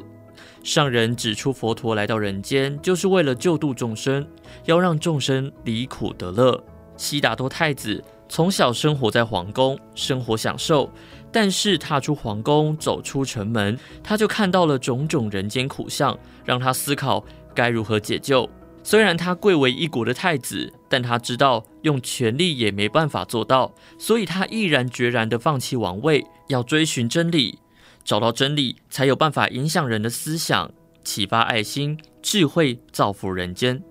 [0.64, 4.28] 上人指出，佛陀来到人间，就是为了救度众生，
[4.66, 6.64] 要让众生离苦得乐。
[6.97, 8.03] 悉达多太子。
[8.30, 10.89] 从小生活在皇宫，生活享受，
[11.32, 17.25] 但是踏出皇宫，走出城门，他就看到了种种人间苦相，让他思考
[17.55, 18.47] 该如何解救。
[18.84, 27.57] 虽然他贵为一国的太子，但他知道用权力也没办法做到，所以他毅然决然地放弃王位，要追寻真理，
[28.03, 30.71] 找到真理，才有办法影响人的思想，
[31.03, 33.84] 启发爱心、智慧，造福人间。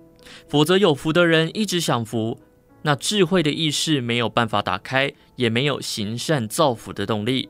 [0.47, 2.39] 否则，有福的人一直享福。
[2.81, 7.49] 那智慧的意识没有办法打开，也没有行善造福的动力。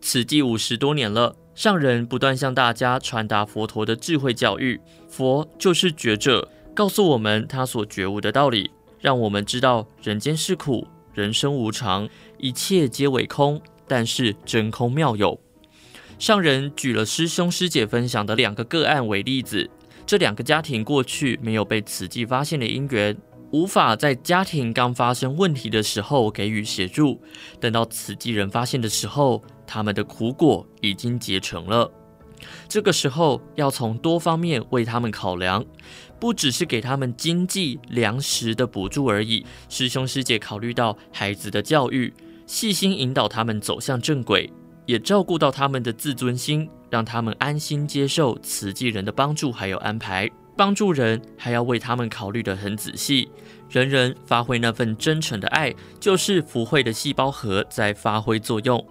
[0.00, 4.80] 此地五十多年了，上人不断向大家传达佛陀的智慧教育。
[5.08, 8.70] 佛就是觉者，告诉我们他所觉悟的道理，
[9.00, 15.40] 让我们知道人间是苦，人生无常，一切皆为空，但是真空妙有。
[16.18, 19.68] 上人举了师兄师姐分享的两个个案为例子，
[20.06, 23.16] 这两个家庭过去没有被慈济发现的因缘。
[23.56, 27.18] 无法在家庭刚发生问题的时候给予协助，
[27.58, 31.90] 等到慈济人发现的时候，他们的苦果已经结成了。
[32.68, 35.64] 这个时候要从多方面为他们考量，
[36.20, 39.42] 不只是给他们经济粮食的补助而已。
[39.70, 42.12] 师兄师姐考虑到孩子的教育，
[42.46, 44.52] 细心引导他们走向正轨，
[44.84, 50.30] 也照顾到他们的自尊心，让他们安心接受慈济人的帮助还有安排。
[50.56, 53.28] 帮助人还要为他们考虑得很仔细，
[53.68, 58.82] 人人发挥那份真诚的爱，就是福慧的细胞核在发挥作用。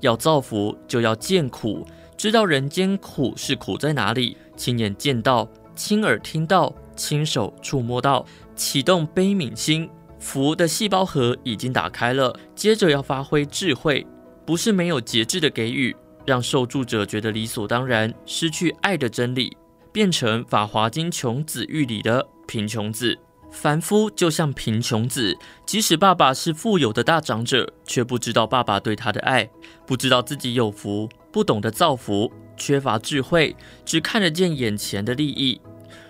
[0.00, 12.36] 要造福，就要见苦，知道人间苦是苦在哪里，亲眼见到，亲耳听到，亲手触摸到，启动悲悯心，福的细胞核已经打开了。
[12.56, 14.04] 接着要发挥智慧，
[14.44, 15.94] 不是没有节制的给予，
[16.26, 19.56] 让受助者觉得理所当然，失去爱的真理。
[19.92, 23.18] 变成《法华经·穷子喻》里的贫穷子，
[23.50, 25.36] 凡夫就像贫穷子，
[25.66, 29.48] 即使爸爸是富有的大长者，却不知道爸爸对他的爱，
[29.86, 35.60] 不知道自己有福，不懂得造福，缺乏智慧，只看得见眼前的利益。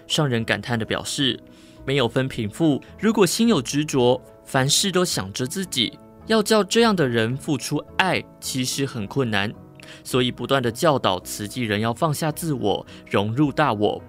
[0.06, 1.38] 上人感叹地表示：
[1.84, 9.52] 没有分贫富，如果心有执着，凡事都想着自己，要叫这样的人付出爱，其实很困难。
[10.04, 14.02] 所以，不断地教导慈济人要放下自我，融入大我。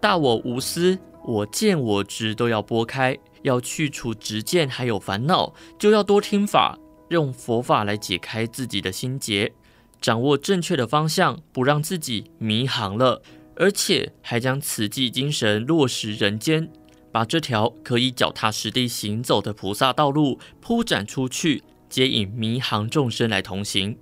[0.00, 6.78] 大我无私，我见我执都要拨开，要去除执见还有烦恼，就要多听法，
[7.08, 9.52] 用佛法来解开自己的心结，
[10.00, 13.22] 掌握正确的方向，不让自己迷航了。
[13.56, 16.70] 而且还将慈济精神落实人间，
[17.12, 23.98] 把这条可以脚踏实地行走的菩萨道路铺展出去，接引迷航众生来同行。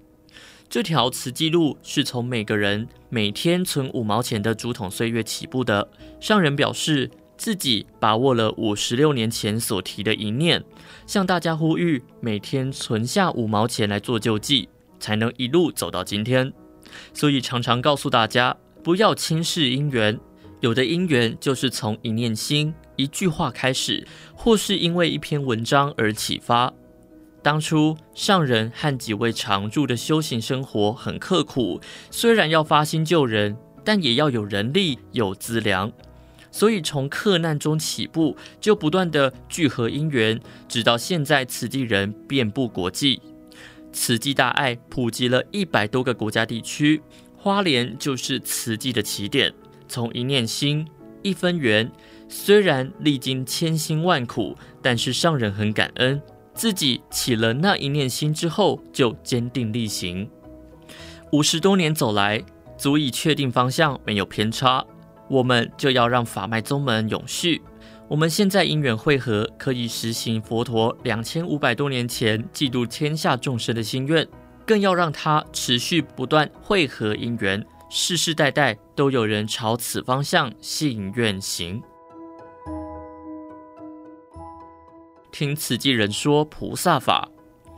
[0.71, 5.89] 这条慈济路是从每个人每天存五毛钱的竹筒岁月起步的。
[6.21, 10.63] 上人表示，自己把握了五十六年前所提的一念，
[11.07, 14.69] 向大家呼吁，每天存下五毛钱来做救济，
[15.01, 16.53] 才能一路走到今天。
[17.15, 18.55] 所以常常告诉大家，
[18.85, 20.21] 不要轻视因缘，
[20.61, 26.71] 有的因缘就是从一念心、一句话开始，或是因为一篇文章而启发。
[27.43, 31.81] 当初上人和几位常住的修行生活很刻苦，
[32.11, 35.91] 虽然要发心救人，但也要有人力、有资粮。
[36.51, 43.21] 所以从克难中起步，就不断的聚合因缘，直到现在慈济人遍布国际，
[43.93, 47.01] 慈济大爱普及了一百多个国家地区，
[47.37, 49.53] 花莲就是慈济的起点。
[49.87, 50.87] 从一念心、
[51.23, 51.91] 一分缘，
[52.29, 56.21] 虽然历经千辛万苦，但是上人很感恩，
[56.59, 60.29] 自己起了那一念心之后，就坚定力行。
[61.31, 62.43] 五十多年走来，
[62.77, 64.85] 足以确定方向，没有偏差。
[65.29, 67.63] 我们就要让法脉宗门永续。
[68.09, 74.27] 我们现在因缘会合，可以实行佛陀两千五百多年前济度天下众生的心愿，
[74.67, 81.81] 更要让它持续不断会合因缘，世世代代都有人朝此方向信愿行。
[85.33, 87.29] 听慈济人说菩萨法，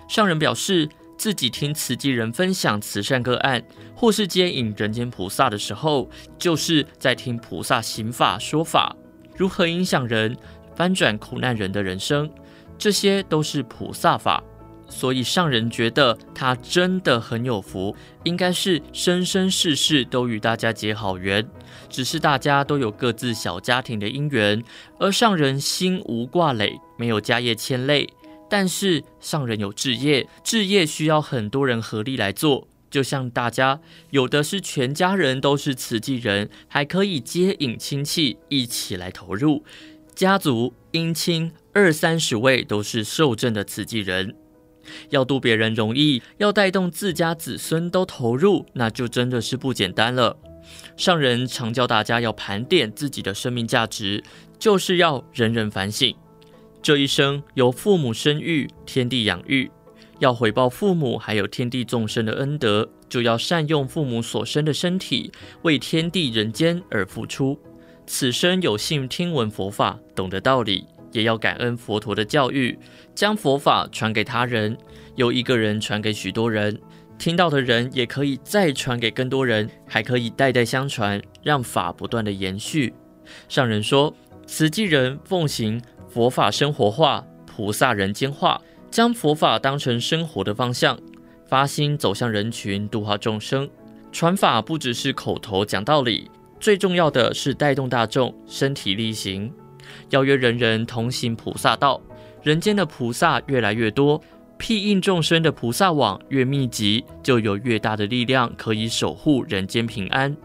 [0.08, 0.88] 上人表示。
[1.20, 3.62] 自己听慈济人分享慈善个案，
[3.94, 8.96] 或是接引人间菩萨的时候，就是在听菩萨行法说法，
[9.36, 10.34] 如何影响人，
[10.74, 12.30] 翻转苦难人的人生，
[12.78, 14.42] 这些都是菩萨法。
[14.90, 21.48] 所以上人觉得他真的很有福，应该是生生世世都与大家结好缘。
[21.88, 24.62] 只是大家都有各自小家庭的因缘，
[24.98, 28.06] 而上人心无挂累，没有家业牵累。
[28.48, 32.66] 但是上人有置业，置业需要很多人合力来做。
[32.90, 33.80] 就像大家
[34.10, 39.64] 有的是全家人都是慈济人，还可以接引亲戚一起来投入。
[40.16, 44.34] 家族姻亲二三十位都是受证的慈济人，
[45.10, 50.36] 要度别人容易，要带动自家子孙都投入，那就真的是不简单了。
[50.96, 54.22] 上人常教大家要盘点自己的生命价值，
[54.58, 56.14] 就是要人人反省。
[56.82, 59.70] 这一生由父母生育，天地养育，
[60.18, 65.32] 要回报父母还有天地众生的恩德，就要善用父母所生的身体，
[65.62, 67.58] 为天地人间而付出。
[68.06, 72.78] 此生有幸听闻佛法，懂得道理，也要感恩佛陀的教育，
[73.14, 74.76] 将佛法传给他人，
[75.16, 76.78] 由一个人传给许多人，
[77.18, 82.92] 听到的人也可以再传给更多人，还可以代代相传，让法不断的延续。
[83.48, 84.14] 上人说，
[84.46, 85.80] 慈济人奉行。
[86.08, 90.98] 佛法生活化，菩萨人间化，将佛法当成生活的方向，
[91.46, 93.70] 发心走向人群，度化众生。
[94.10, 99.52] 传法不只是口头讲道理，最重要的是带动大众身体力行，
[100.10, 102.00] 邀约人人同行菩萨道。
[102.42, 104.20] 人间的菩萨越来越多，
[104.56, 110.36] 庇荫众生的菩萨网越密集，就有越大的力量可以守护人间平安。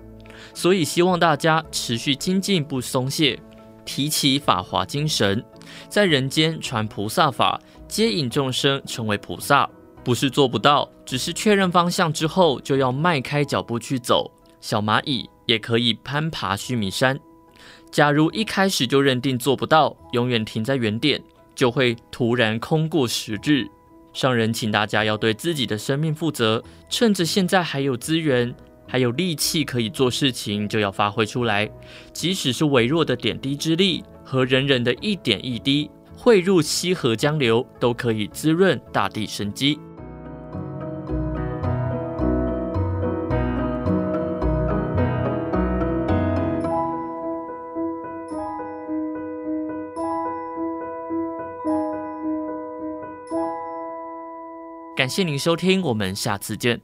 [0.53, 3.39] 所以希望大家持续精进，不松懈。
[3.85, 5.45] 提起法华精神，
[5.87, 9.69] 在人间传菩萨法，接引众生成为菩萨，
[10.03, 14.31] 不是做不到，只是确认方向之后，就要迈开脚步去走。
[14.59, 17.19] 小蚂蚁也可以攀爬须弥山。
[17.95, 21.23] 假如一开始就认定做不到，永远停在原点，
[21.55, 23.65] 就会突然空过时日。
[24.11, 28.53] 上人请大家要对自己的生命负责，趁着现在还有资源。
[28.85, 31.71] 还有力气可以做事情，就要发挥出来。
[32.11, 39.79] 即使是微弱的点滴之力，和人人的一点一滴汇入溪河江流，都可以滋润大地生机。
[54.95, 56.79] 感谢您收听，我们下次见。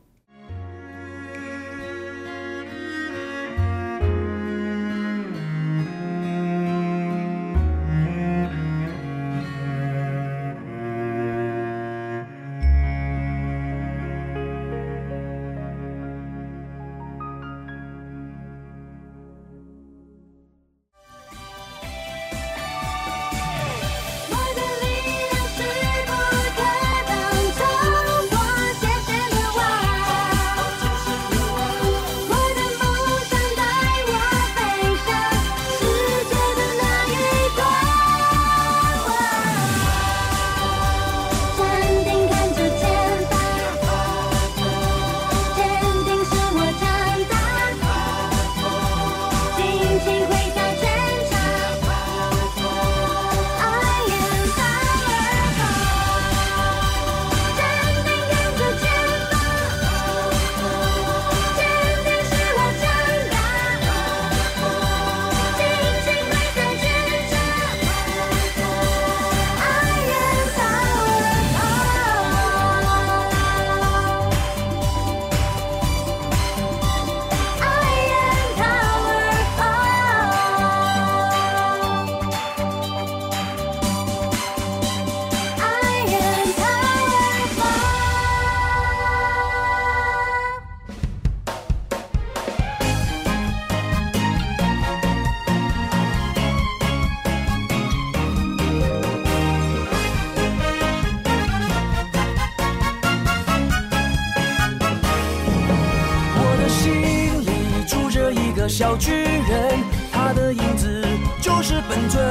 [108.71, 111.05] 小巨人，他的影子
[111.41, 112.23] 就是本尊。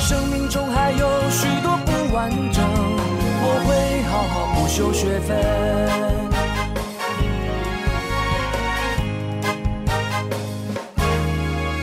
[0.00, 2.64] 生命中还有许多不完整，
[3.42, 5.36] 我会好好补修学分。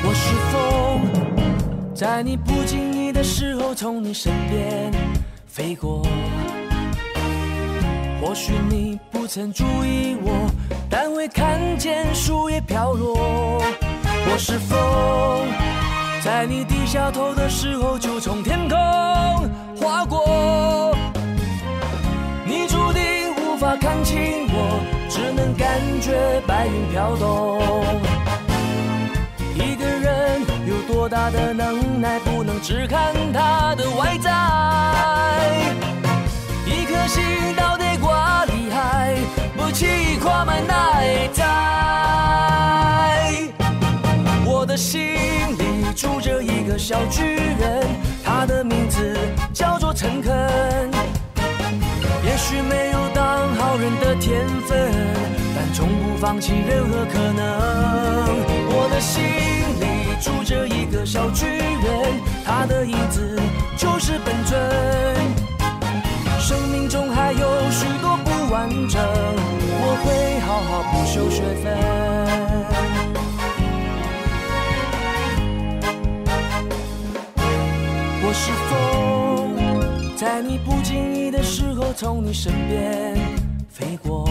[0.03, 4.91] 我是风，在你不经意的时候从你身边
[5.47, 6.05] 飞过。
[8.21, 10.49] 或许你不曾注意我，
[10.89, 13.63] 但会看见树叶飘落。
[14.29, 15.47] 我是风，
[16.21, 18.77] 在你低下头的时候就从天空
[19.77, 20.93] 划过。
[22.45, 23.01] 你注定
[23.37, 27.61] 无法看清我，只能感觉白云飘动。
[29.55, 34.29] 一个人有多大的能耐，不能只看他的外在。
[36.65, 37.23] 一颗心
[37.55, 37.82] 到底。
[39.55, 41.43] 不轻易跨满内在，
[44.45, 45.01] 我的心
[45.57, 47.87] 里住着一个小巨人，
[48.23, 49.17] 他的名字
[49.53, 50.31] 叫做诚恳。
[52.25, 54.91] 也许没有当好人的天分，
[55.55, 57.43] 但从不放弃任何可能。
[58.69, 59.21] 我的心
[59.79, 63.39] 里住着一个小巨人，他的影子
[63.77, 64.59] 就是本尊。
[66.39, 68.17] 生命中还有许多
[68.53, 71.65] 完整，我会好好补修学分。
[78.21, 83.17] 我是风，在你不经意的时候从你身边
[83.69, 84.29] 飞过。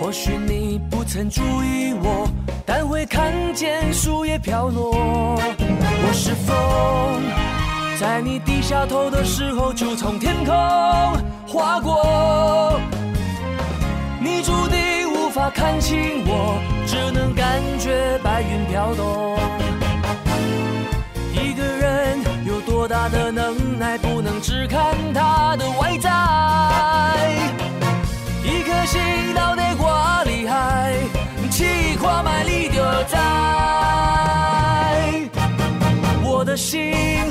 [0.00, 2.26] 或许你不曾注意我，
[2.64, 4.94] 但会看见树叶飘落。
[4.94, 7.47] 我是风。
[7.98, 10.54] 在你低下头的时候，就从天空
[11.48, 12.80] 划过。
[14.20, 19.36] 你注定无法看清我，只能感觉白云飘动。
[21.32, 26.08] 一个人有多大的能耐，不能只看他的外在。
[28.44, 29.00] 一颗心
[29.34, 30.94] 到底多厉害，
[31.50, 33.18] 气跨万里就在。
[36.48, 36.80] 我的心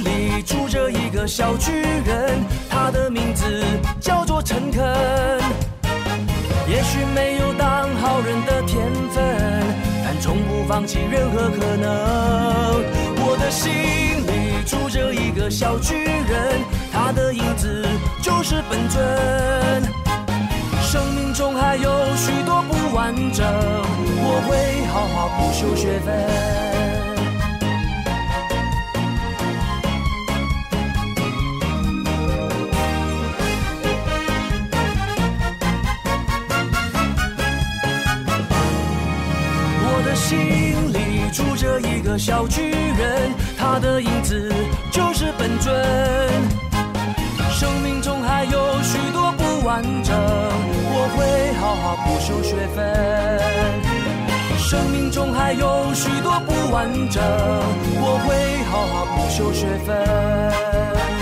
[0.04, 2.40] 里住着一个小巨人，
[2.70, 3.66] 他的名字
[4.00, 4.80] 叫做诚恳。
[6.70, 9.26] 也许没有当好人的天分，
[10.06, 11.90] 但从不放弃任何可能。
[13.26, 13.74] 我的心
[14.28, 16.62] 里住着一个小巨人，
[16.94, 17.88] 他的影子
[18.22, 19.04] 就是本尊。
[20.84, 26.97] 生命中还有许多不完整，我会好好补修学分。
[40.28, 44.54] 心里住着一个小巨人，他的影子
[44.92, 45.74] 就是本尊。
[47.50, 52.84] 生命中还有许多不完整，我会好好补修学分。
[54.58, 57.24] 生命中还有许多不完整，
[57.96, 58.36] 我会
[58.70, 61.17] 好好补修学分。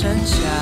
[0.00, 0.59] 盛夏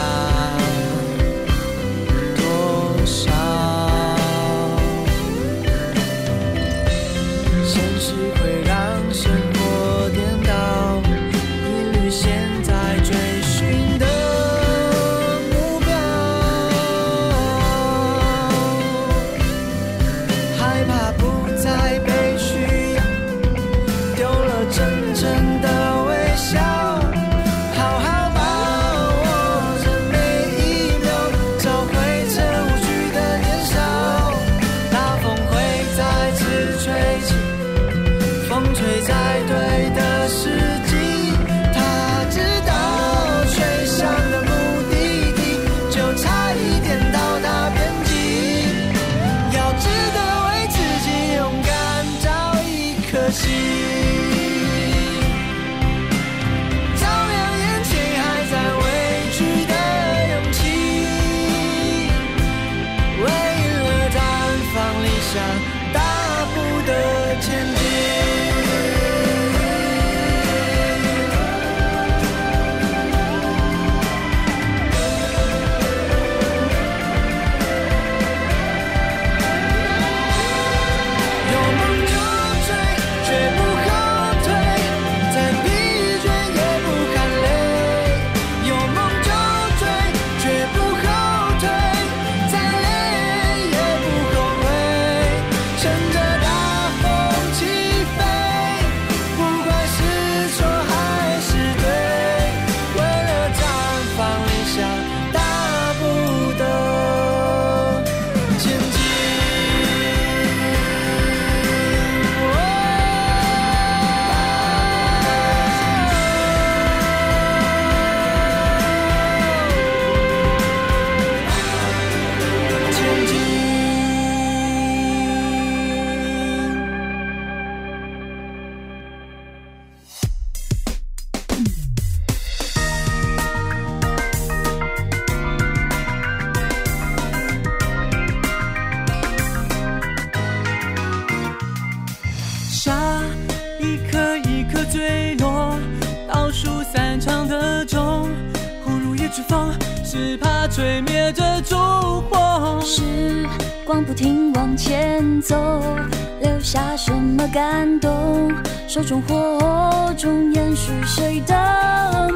[158.99, 161.55] 手中火种延续谁的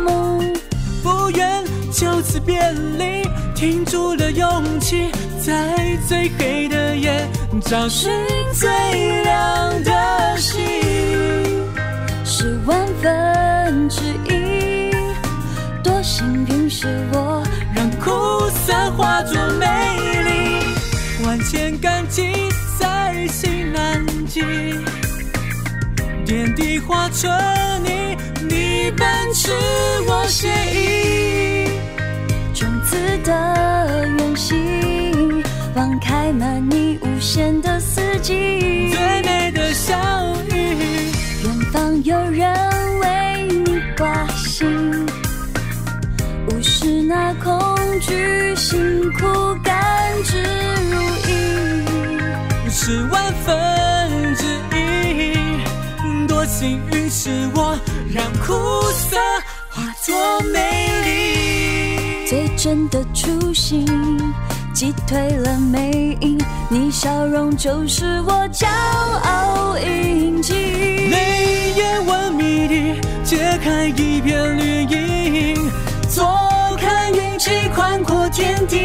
[0.05, 0.39] 梦？
[1.03, 5.11] 不愿就此别离，停住了勇气，
[5.45, 7.27] 在最黑的夜
[7.63, 8.13] 找寻
[8.55, 8.71] 最
[9.25, 10.63] 亮的星，
[12.25, 14.01] 是万分之
[14.33, 14.93] 一。
[15.83, 17.43] 多幸运是我，
[17.75, 19.67] 让苦涩化作美
[20.23, 22.33] 丽，万千感激
[26.93, 27.30] 化成
[27.82, 28.14] 你，
[28.47, 29.51] 你奔驰
[30.07, 31.66] 我写意，
[32.53, 35.43] 种子的远行，
[35.74, 38.90] 望开满你无限的四季。
[38.90, 39.99] 最美的相
[40.51, 40.76] 遇，
[41.45, 42.55] 远方有人
[43.01, 45.07] 为你挂心，
[46.51, 47.03] 无视。
[47.05, 47.59] 那恐
[48.01, 48.51] 惧，
[56.63, 57.77] 幸运是我，
[58.15, 58.55] 让苦
[58.93, 59.17] 涩
[59.69, 60.61] 化作美
[61.05, 62.25] 丽。
[62.29, 63.85] 最真的初心，
[64.73, 66.41] 击退了魅影，
[66.71, 70.53] 你笑容就是我骄傲印记。
[70.55, 75.57] 泪眼问谜底，揭开一片绿荫，
[76.09, 76.25] 坐
[76.79, 78.77] 看云起宽阔天地，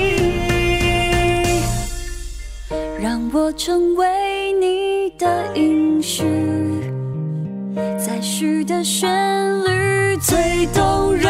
[2.99, 6.23] 让我成为你的应许，
[7.97, 9.07] 再续的旋
[9.63, 11.23] 律最动人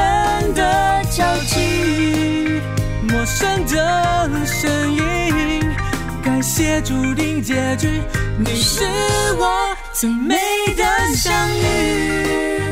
[0.54, 2.62] 的交集，
[3.04, 5.62] 陌生的声音，
[6.24, 8.02] 感谢注定结局，
[8.38, 8.84] 你是
[9.38, 10.36] 我最美
[10.76, 10.84] 的
[11.16, 12.67] 相遇。